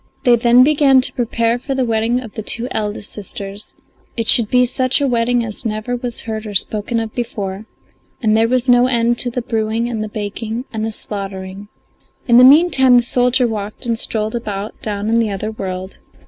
They 0.23 0.35
then 0.35 0.63
began 0.63 0.99
to 1.01 1.13
prepare 1.13 1.59
for 1.59 1.75
the 1.75 1.85
wedding 1.85 2.21
of 2.21 2.33
the 2.33 2.41
two 2.41 2.67
eldest 2.71 3.11
sisters; 3.13 3.75
it 4.17 4.25
should 4.27 4.49
be 4.49 4.65
such 4.65 4.99
a 4.99 5.05
wedding 5.07 5.45
as 5.45 5.63
never 5.63 5.95
was 5.95 6.21
heard 6.21 6.47
or 6.47 6.55
spoken 6.55 6.99
of 6.99 7.13
before, 7.13 7.67
and 8.19 8.35
there 8.35 8.47
was 8.47 8.67
no 8.67 8.87
end 8.87 9.19
to 9.19 9.29
the 9.29 9.43
brewing 9.43 9.87
and 9.87 10.03
the 10.03 10.09
baking 10.09 10.65
and 10.73 10.83
the 10.83 10.91
slaughtering. 10.91 11.67
In 12.27 12.39
the 12.39 12.43
meantime 12.43 12.97
the 12.97 13.03
soldier 13.03 13.47
walked 13.47 13.85
and 13.85 13.99
strolled 13.99 14.33
about 14.33 14.81
down 14.81 15.07
in 15.07 15.19
the 15.19 15.29
other 15.29 15.51
world. 15.51 15.99